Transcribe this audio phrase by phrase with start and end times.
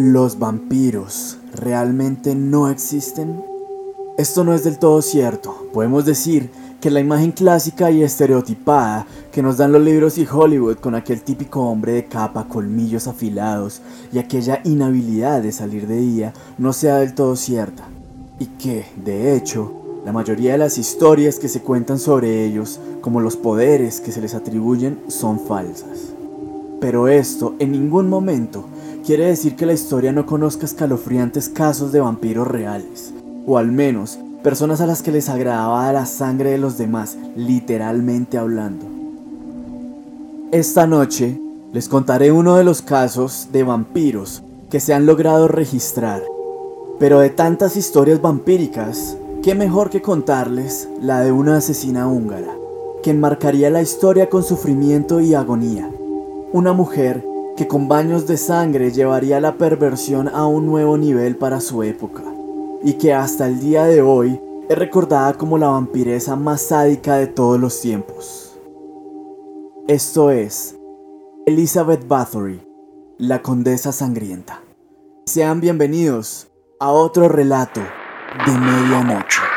[0.00, 3.42] ¿Los vampiros realmente no existen?
[4.16, 5.66] Esto no es del todo cierto.
[5.72, 6.50] Podemos decir
[6.80, 11.22] que la imagen clásica y estereotipada que nos dan los libros y Hollywood con aquel
[11.22, 13.80] típico hombre de capa, colmillos afilados
[14.12, 17.82] y aquella inhabilidad de salir de día no sea del todo cierta.
[18.38, 19.72] Y que, de hecho,
[20.04, 24.20] la mayoría de las historias que se cuentan sobre ellos, como los poderes que se
[24.20, 26.12] les atribuyen, son falsas.
[26.80, 28.66] Pero esto en ningún momento
[29.08, 33.14] quiere decir que la historia no conozca escalofriantes casos de vampiros reales,
[33.46, 38.36] o al menos personas a las que les agradaba la sangre de los demás, literalmente
[38.36, 38.84] hablando.
[40.52, 41.40] Esta noche
[41.72, 46.20] les contaré uno de los casos de vampiros que se han logrado registrar,
[46.98, 52.54] pero de tantas historias vampíricas, qué mejor que contarles la de una asesina húngara,
[53.02, 55.90] que enmarcaría la historia con sufrimiento y agonía.
[56.52, 57.24] Una mujer
[57.58, 62.22] que con baños de sangre llevaría la perversión a un nuevo nivel para su época,
[62.84, 67.26] y que hasta el día de hoy es recordada como la vampiresa más sádica de
[67.26, 68.56] todos los tiempos.
[69.88, 70.78] Esto es
[71.46, 72.60] Elizabeth Bathory,
[73.18, 74.62] la condesa sangrienta.
[75.26, 76.46] Sean bienvenidos
[76.78, 79.47] a otro relato de medianoche.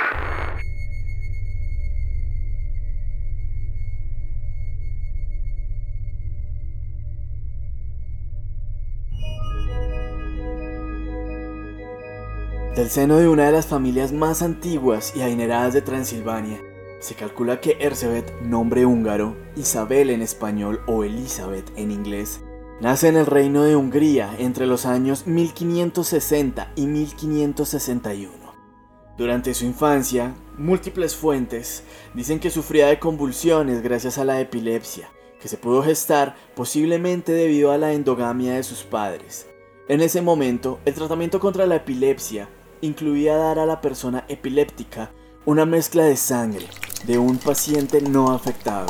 [12.76, 16.62] Del seno de una de las familias más antiguas y adineradas de Transilvania,
[17.02, 22.40] se calcula que Erzsébet, nombre húngaro, Isabel en español o Elizabeth en inglés,
[22.80, 28.32] nace en el reino de Hungría entre los años 1560 y 1561.
[29.18, 31.84] Durante su infancia, múltiples fuentes
[32.14, 35.10] dicen que sufría de convulsiones gracias a la epilepsia,
[35.42, 39.46] que se pudo gestar posiblemente debido a la endogamia de sus padres.
[39.90, 42.48] En ese momento, el tratamiento contra la epilepsia
[42.82, 45.12] incluía dar a la persona epiléptica
[45.46, 46.68] una mezcla de sangre
[47.06, 48.88] de un paciente no afectado.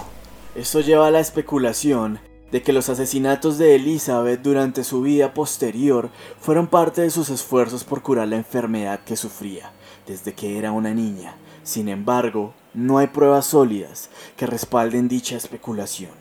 [0.56, 2.20] Esto lleva a la especulación
[2.52, 6.10] de que los asesinatos de Elizabeth durante su vida posterior
[6.40, 9.72] fueron parte de sus esfuerzos por curar la enfermedad que sufría
[10.06, 11.36] desde que era una niña.
[11.64, 16.21] Sin embargo, no hay pruebas sólidas que respalden dicha especulación.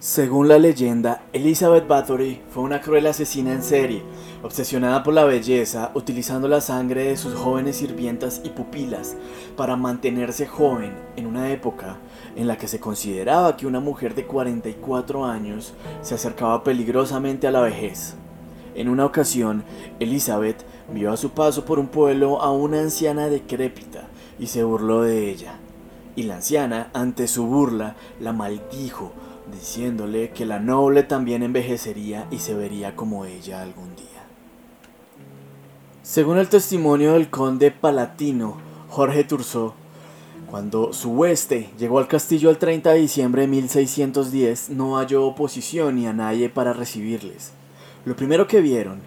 [0.00, 4.04] Según la leyenda, Elizabeth Bathory fue una cruel asesina en serie,
[4.44, 9.16] obsesionada por la belleza, utilizando la sangre de sus jóvenes sirvientas y pupilas
[9.56, 11.96] para mantenerse joven en una época
[12.36, 17.50] en la que se consideraba que una mujer de 44 años se acercaba peligrosamente a
[17.50, 18.14] la vejez.
[18.76, 19.64] En una ocasión,
[19.98, 24.06] Elizabeth vio a su paso por un pueblo a una anciana decrépita
[24.38, 25.54] y se burló de ella.
[26.14, 29.12] Y la anciana, ante su burla, la maldijo
[29.52, 34.06] diciéndole que la noble también envejecería y se vería como ella algún día.
[36.02, 38.56] Según el testimonio del conde palatino
[38.88, 39.74] Jorge Turso,
[40.50, 45.96] cuando su hueste llegó al castillo el 30 de diciembre de 1610, no halló oposición
[45.96, 47.52] ni a nadie para recibirles.
[48.06, 49.00] Lo primero que vieron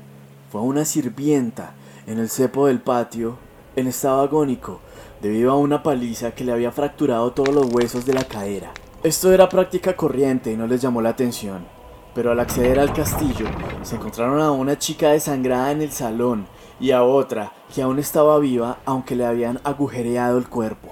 [0.51, 1.73] fue a una sirvienta
[2.05, 3.37] en el cepo del patio
[3.75, 4.79] en estado agónico
[5.21, 8.71] debido a una paliza que le había fracturado todos los huesos de la cadera.
[9.03, 11.65] Esto era práctica corriente y no les llamó la atención,
[12.13, 13.47] pero al acceder al castillo
[13.81, 16.45] se encontraron a una chica desangrada en el salón
[16.79, 20.89] y a otra que aún estaba viva aunque le habían agujereado el cuerpo.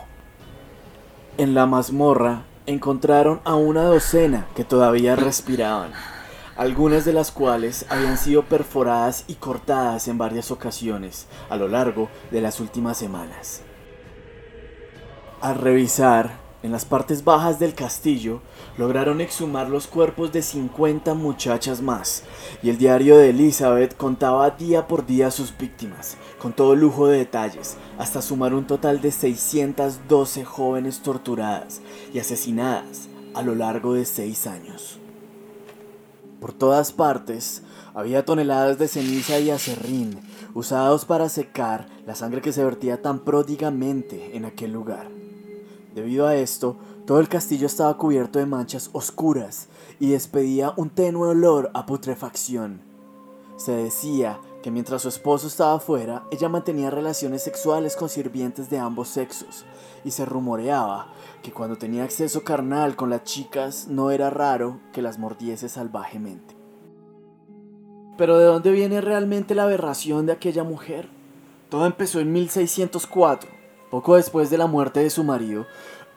[1.37, 5.91] En la mazmorra encontraron a una docena que todavía respiraban,
[6.57, 12.09] algunas de las cuales habían sido perforadas y cortadas en varias ocasiones a lo largo
[12.31, 13.61] de las últimas semanas.
[15.41, 18.41] Al revisar, en las partes bajas del castillo
[18.77, 22.23] lograron exhumar los cuerpos de 50 muchachas más,
[22.61, 27.19] y el diario de Elizabeth contaba día por día sus víctimas, con todo lujo de
[27.19, 31.81] detalles, hasta sumar un total de 612 jóvenes torturadas
[32.13, 34.99] y asesinadas a lo largo de seis años.
[36.41, 37.63] Por todas partes
[37.93, 40.19] había toneladas de ceniza y acerrín,
[40.53, 45.07] usados para secar la sangre que se vertía tan pródigamente en aquel lugar.
[45.99, 49.67] Debido a esto, todo el castillo estaba cubierto de manchas oscuras
[49.99, 52.79] y despedía un tenue olor a putrefacción.
[53.57, 58.79] Se decía que mientras su esposo estaba fuera, ella mantenía relaciones sexuales con sirvientes de
[58.79, 59.65] ambos sexos,
[60.05, 61.09] y se rumoreaba
[61.43, 66.55] que cuando tenía acceso carnal con las chicas no era raro que las mordiese salvajemente.
[68.17, 71.09] Pero ¿de dónde viene realmente la aberración de aquella mujer?
[71.67, 73.58] Todo empezó en 1604
[73.89, 75.65] poco después de la muerte de su marido,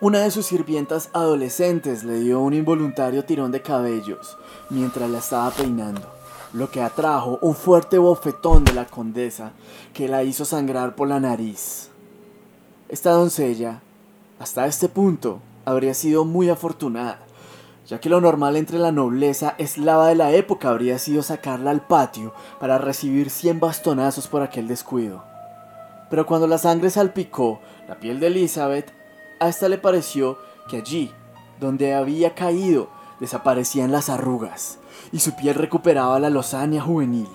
[0.00, 4.36] una de sus sirvientas adolescentes le dio un involuntario tirón de cabellos
[4.68, 6.08] mientras la estaba peinando.
[6.52, 9.52] lo que atrajo un fuerte bofetón de la condesa
[9.94, 11.88] que la hizo sangrar por la nariz.
[12.88, 13.80] Esta doncella,
[14.38, 17.20] hasta este punto, habría sido muy afortunada,
[17.86, 21.86] ya que lo normal entre la nobleza eslava de la época habría sido sacarla al
[21.86, 25.31] patio para recibir cien bastonazos por aquel descuido.
[26.12, 28.92] Pero cuando la sangre salpicó la piel de Elizabeth,
[29.40, 30.36] a esta le pareció
[30.68, 31.10] que allí,
[31.58, 34.78] donde había caído, desaparecían las arrugas
[35.10, 37.30] y su piel recuperaba la lozania juvenil.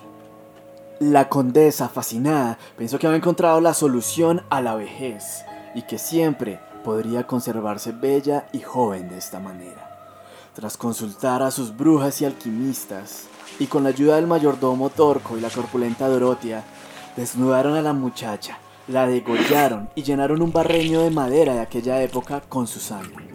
[1.00, 5.44] La condesa, fascinada, pensó que había encontrado la solución a la vejez
[5.74, 10.12] y que siempre podría conservarse bella y joven de esta manera.
[10.53, 13.24] Tras consultar a sus brujas y alquimistas,
[13.57, 16.63] y con la ayuda del mayordomo Torco y la corpulenta Dorotea,
[17.15, 22.42] desnudaron a la muchacha la degollaron y llenaron un barreño de madera de aquella época
[22.42, 23.28] con su sangre.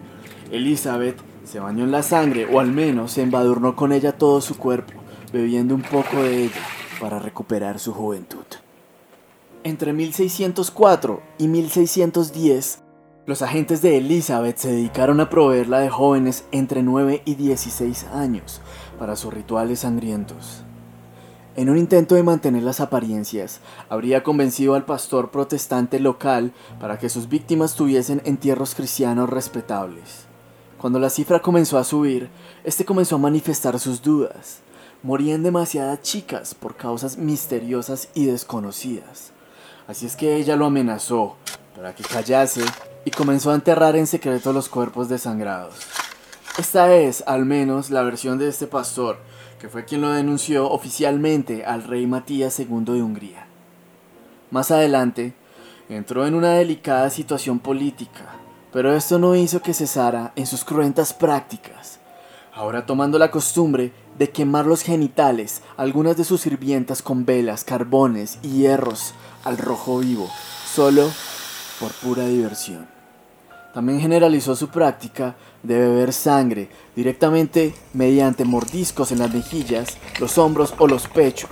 [0.51, 4.57] Elizabeth se bañó en la sangre, o al menos se embadurnó con ella todo su
[4.57, 4.93] cuerpo,
[5.31, 6.61] bebiendo un poco de ella
[6.99, 8.45] para recuperar su juventud.
[9.63, 12.79] Entre 1604 y 1610,
[13.25, 18.61] los agentes de Elizabeth se dedicaron a proveerla de jóvenes entre 9 y 16 años
[18.99, 20.65] para sus rituales sangrientos.
[21.55, 27.09] En un intento de mantener las apariencias, habría convencido al pastor protestante local para que
[27.09, 30.25] sus víctimas tuviesen entierros cristianos respetables.
[30.79, 32.29] Cuando la cifra comenzó a subir,
[32.63, 34.61] este comenzó a manifestar sus dudas.
[35.03, 39.31] Morían demasiadas chicas por causas misteriosas y desconocidas.
[39.87, 41.35] Así es que ella lo amenazó
[41.75, 42.65] para que callase
[43.05, 45.75] y comenzó a enterrar en secreto los cuerpos desangrados.
[46.57, 49.17] Esta es, al menos, la versión de este pastor,
[49.63, 53.47] que fue quien lo denunció oficialmente al rey Matías II de Hungría.
[54.51, 55.35] Más adelante,
[55.87, 58.25] entró en una delicada situación política,
[58.73, 62.01] pero esto no hizo que cesara en sus cruentas prácticas,
[62.53, 68.39] ahora tomando la costumbre de quemar los genitales algunas de sus sirvientas con velas, carbones
[68.43, 69.13] y hierros
[69.45, 70.29] al rojo vivo,
[70.75, 71.09] solo
[71.79, 72.85] por pura diversión.
[73.73, 80.75] También generalizó su práctica de beber sangre directamente mediante mordiscos en las mejillas, los hombros
[80.77, 81.49] o los pechos.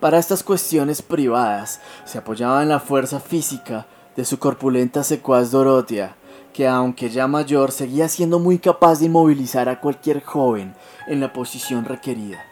[0.00, 3.86] Para estas cuestiones privadas se apoyaba en la fuerza física
[4.16, 6.14] de su corpulenta secuaz Dorotea,
[6.52, 10.74] que aunque ya mayor seguía siendo muy capaz de inmovilizar a cualquier joven
[11.06, 12.44] en la posición requerida.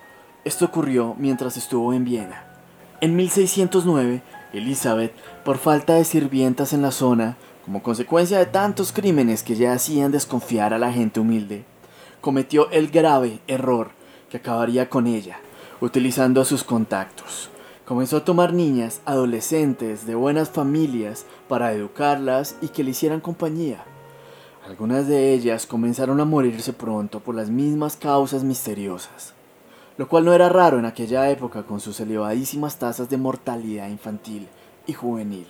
[0.45, 2.45] Esto ocurrió mientras estuvo en Viena.
[3.03, 4.23] En 1609,
[4.55, 5.13] Elizabeth,
[5.45, 10.11] por falta de sirvientas en la zona, como consecuencia de tantos crímenes que ya hacían
[10.13, 11.65] desconfiar a la gente humilde,
[12.21, 13.91] cometió el grave error
[14.31, 15.39] que acabaría con ella,
[15.81, 17.51] utilizando a sus contactos.
[17.85, 23.85] Comenzó a tomar niñas, adolescentes de buenas familias para educarlas y que le hicieran compañía.
[24.67, 29.35] Algunas de ellas comenzaron a morirse pronto por las mismas causas misteriosas,
[29.99, 34.49] lo cual no era raro en aquella época con sus elevadísimas tasas de mortalidad infantil
[34.87, 35.49] y juvenil.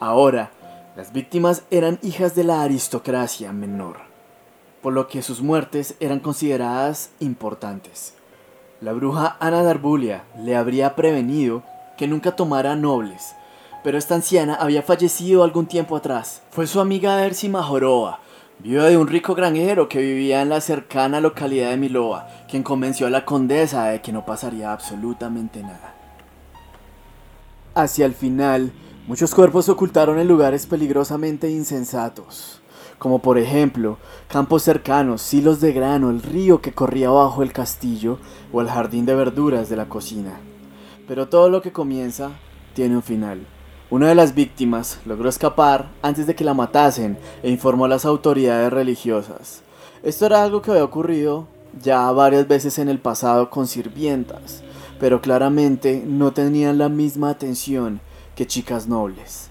[0.00, 0.50] Ahora,
[0.96, 3.98] las víctimas eran hijas de la aristocracia menor,
[4.80, 8.14] por lo que sus muertes eran consideradas importantes.
[8.80, 11.62] La bruja Ana Darbulia le habría prevenido
[11.98, 13.34] que nunca tomara nobles,
[13.84, 16.42] pero esta anciana había fallecido algún tiempo atrás.
[16.50, 18.20] Fue su amiga Ersi Majorova,
[18.58, 23.06] viuda de un rico granjero que vivía en la cercana localidad de Milova, quien convenció
[23.06, 25.94] a la condesa de que no pasaría absolutamente nada.
[27.74, 28.72] Hacia el final,
[29.06, 32.58] Muchos cuerpos ocultaron en lugares peligrosamente insensatos,
[32.98, 38.18] como por ejemplo campos cercanos, silos de grano, el río que corría bajo el castillo
[38.52, 40.40] o el jardín de verduras de la cocina.
[41.06, 42.32] Pero todo lo que comienza
[42.74, 43.46] tiene un final.
[43.90, 48.04] Una de las víctimas logró escapar antes de que la matasen e informó a las
[48.04, 49.62] autoridades religiosas.
[50.02, 51.46] Esto era algo que había ocurrido
[51.80, 54.64] ya varias veces en el pasado con sirvientas,
[54.98, 58.00] pero claramente no tenían la misma atención
[58.36, 59.48] que chicas nobles,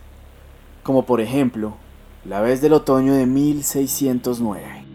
[0.83, 1.73] como por ejemplo
[2.23, 4.85] la vez del otoño de 1609.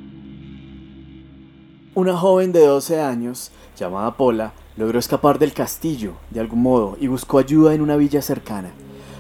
[1.97, 7.09] Una joven de 12 años, llamada Pola, logró escapar del castillo de algún modo y
[7.09, 8.70] buscó ayuda en una villa cercana.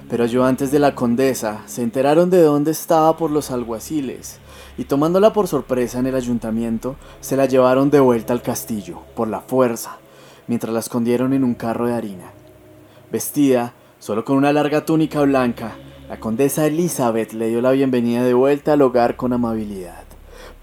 [0.08, 4.38] Pero ayudantes de la condesa se enteraron de dónde estaba por los alguaciles
[4.78, 9.26] y tomándola por sorpresa en el ayuntamiento, se la llevaron de vuelta al castillo, por
[9.26, 9.98] la fuerza,
[10.46, 12.32] mientras la escondieron en un carro de harina.
[13.10, 15.76] Vestida Solo con una larga túnica blanca,
[16.08, 20.04] la condesa Elizabeth le dio la bienvenida de vuelta al hogar con amabilidad.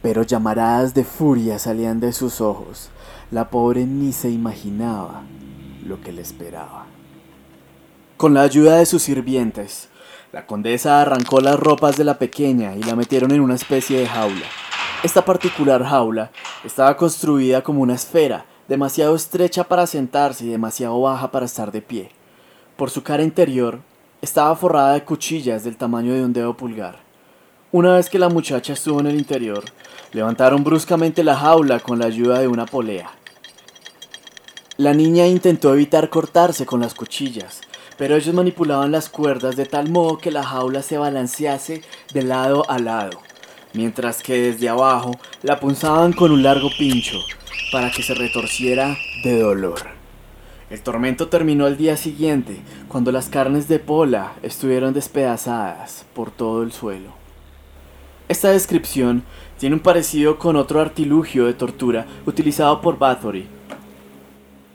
[0.01, 2.89] Pero llamaradas de furia salían de sus ojos.
[3.29, 5.21] La pobre ni se imaginaba
[5.85, 6.87] lo que le esperaba.
[8.17, 9.89] Con la ayuda de sus sirvientes,
[10.31, 14.07] la condesa arrancó las ropas de la pequeña y la metieron en una especie de
[14.07, 14.47] jaula.
[15.03, 16.31] Esta particular jaula
[16.65, 21.83] estaba construida como una esfera demasiado estrecha para sentarse y demasiado baja para estar de
[21.83, 22.16] pie.
[22.77, 23.79] Por su cara interior
[24.21, 26.99] estaba forrada de cuchillas del tamaño de un dedo pulgar.
[27.71, 29.63] Una vez que la muchacha estuvo en el interior,
[30.13, 33.09] levantaron bruscamente la jaula con la ayuda de una polea.
[34.77, 37.61] La niña intentó evitar cortarse con las cuchillas,
[37.97, 41.81] pero ellos manipulaban las cuerdas de tal modo que la jaula se balancease
[42.13, 43.19] de lado a lado,
[43.73, 47.17] mientras que desde abajo la punzaban con un largo pincho
[47.71, 49.96] para que se retorciera de dolor.
[50.69, 52.57] El tormento terminó al día siguiente,
[52.87, 57.11] cuando las carnes de Pola estuvieron despedazadas por todo el suelo.
[58.27, 59.23] Esta descripción
[59.57, 63.47] tiene un parecido con otro artilugio de tortura utilizado por Bathory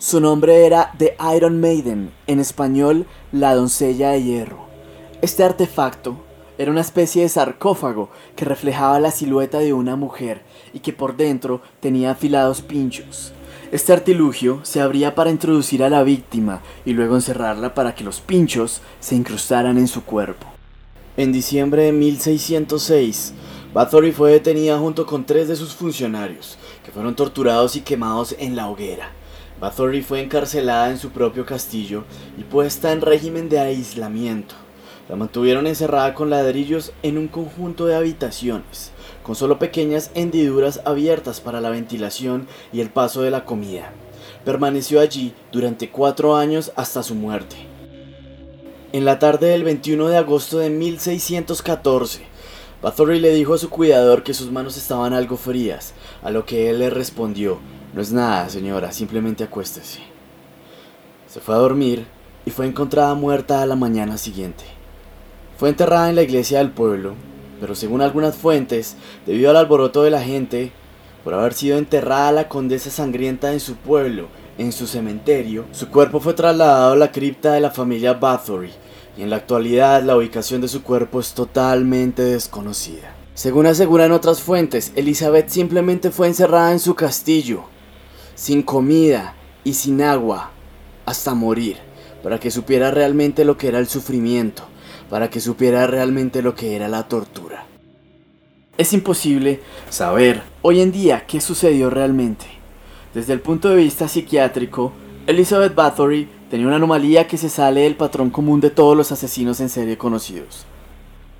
[0.02, 4.66] su nombre era The Iron Maiden, en español la doncella de hierro.
[5.20, 6.16] Este artefacto
[6.58, 11.16] era una especie de sarcófago que reflejaba la silueta de una mujer y que por
[11.16, 13.32] dentro tenía afilados pinchos.
[13.72, 18.20] Este artilugio se abría para introducir a la víctima y luego encerrarla para que los
[18.20, 20.46] pinchos se incrustaran en su cuerpo.
[21.16, 23.32] En diciembre de 1606,
[23.72, 28.56] Bathory fue detenida junto con tres de sus funcionarios, que fueron torturados y quemados en
[28.56, 29.10] la hoguera.
[29.58, 32.04] Bathory fue encarcelada en su propio castillo
[32.36, 34.54] y puesta en régimen de aislamiento.
[35.08, 38.92] La mantuvieron encerrada con ladrillos en un conjunto de habitaciones,
[39.22, 43.92] con solo pequeñas hendiduras abiertas para la ventilación y el paso de la comida.
[44.44, 47.56] Permaneció allí durante cuatro años hasta su muerte.
[48.92, 52.22] En la tarde del 21 de agosto de 1614,
[52.82, 56.68] Bathory le dijo a su cuidador que sus manos estaban algo frías, a lo que
[56.70, 57.58] él le respondió,
[57.94, 60.00] no es nada, señora, simplemente acuéstese.
[61.28, 62.06] Se fue a dormir
[62.46, 64.81] y fue encontrada muerta a la mañana siguiente.
[65.62, 67.14] Fue enterrada en la iglesia del pueblo,
[67.60, 70.72] pero según algunas fuentes, debido al alboroto de la gente,
[71.22, 74.26] por haber sido enterrada la condesa sangrienta en su pueblo,
[74.58, 78.72] en su cementerio, su cuerpo fue trasladado a la cripta de la familia Bathory,
[79.16, 83.14] y en la actualidad la ubicación de su cuerpo es totalmente desconocida.
[83.34, 87.62] Según aseguran otras fuentes, Elizabeth simplemente fue encerrada en su castillo,
[88.34, 90.50] sin comida y sin agua
[91.06, 91.76] hasta morir,
[92.24, 94.64] para que supiera realmente lo que era el sufrimiento,
[95.12, 97.66] para que supiera realmente lo que era la tortura.
[98.78, 102.46] Es imposible saber hoy en día qué sucedió realmente.
[103.12, 104.94] Desde el punto de vista psiquiátrico,
[105.26, 109.60] Elizabeth Bathory tenía una anomalía que se sale del patrón común de todos los asesinos
[109.60, 110.64] en serie conocidos.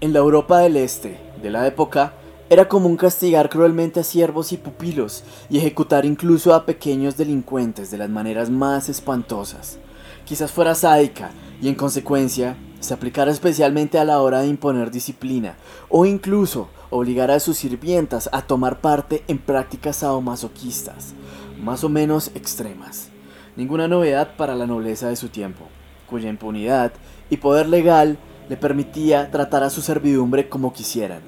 [0.03, 2.13] En la Europa del Este de la época,
[2.51, 7.97] era común castigar cruelmente a siervos y pupilos y ejecutar incluso a pequeños delincuentes de
[7.97, 9.79] las maneras más espantosas.
[10.27, 11.31] Quizás fuera sádica
[11.63, 15.57] y en consecuencia se aplicara especialmente a la hora de imponer disciplina
[15.89, 21.15] o incluso obligar a sus sirvientas a tomar parte en prácticas sadomasoquistas,
[21.63, 23.09] más o menos extremas.
[23.57, 25.69] Ninguna novedad para la nobleza de su tiempo,
[26.11, 26.93] cuya impunidad
[27.31, 31.21] y poder legal le permitía tratar a su servidumbre como quisieran.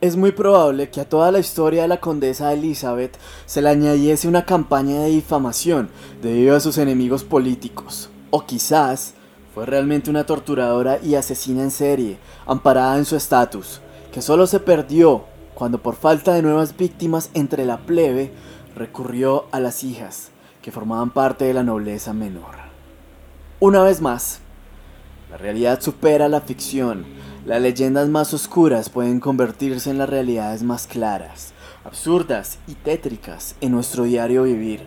[0.00, 4.26] Es muy probable que a toda la historia de la condesa Elizabeth se le añadiese
[4.26, 8.10] una campaña de difamación debido a sus enemigos políticos.
[8.30, 9.14] O quizás
[9.54, 13.80] fue realmente una torturadora y asesina en serie, amparada en su estatus,
[14.10, 18.32] que solo se perdió cuando por falta de nuevas víctimas entre la plebe
[18.74, 20.30] recurrió a las hijas,
[20.62, 22.62] que formaban parte de la nobleza menor.
[23.60, 24.40] Una vez más,
[25.30, 27.04] la realidad supera la ficción,
[27.44, 31.52] las leyendas más oscuras pueden convertirse en las realidades más claras,
[31.84, 34.80] absurdas y tétricas en nuestro diario vivir.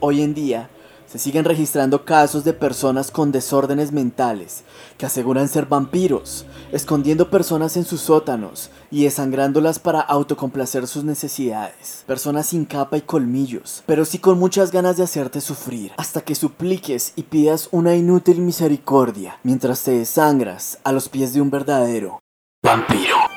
[0.00, 0.68] Hoy en día,
[1.14, 4.64] se siguen registrando casos de personas con desórdenes mentales
[4.98, 12.02] que aseguran ser vampiros, escondiendo personas en sus sótanos y desangrándolas para autocomplacer sus necesidades.
[12.08, 16.34] Personas sin capa y colmillos, pero sí con muchas ganas de hacerte sufrir, hasta que
[16.34, 22.18] supliques y pidas una inútil misericordia mientras te desangras a los pies de un verdadero
[22.60, 23.33] vampiro.